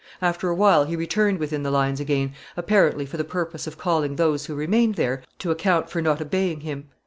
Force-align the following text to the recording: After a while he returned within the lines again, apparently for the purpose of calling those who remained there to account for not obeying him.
After 0.19 0.49
a 0.49 0.55
while 0.55 0.85
he 0.85 0.95
returned 0.95 1.37
within 1.37 1.61
the 1.61 1.69
lines 1.69 1.99
again, 1.99 2.33
apparently 2.57 3.05
for 3.05 3.17
the 3.17 3.23
purpose 3.23 3.67
of 3.67 3.77
calling 3.77 4.15
those 4.15 4.47
who 4.47 4.55
remained 4.55 4.95
there 4.95 5.21
to 5.37 5.51
account 5.51 5.91
for 5.91 6.01
not 6.01 6.19
obeying 6.19 6.61
him. 6.61 6.89